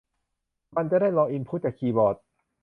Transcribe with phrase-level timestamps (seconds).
[0.75, 2.15] มันจะได้รออินพุตจากคีย์บอร์ด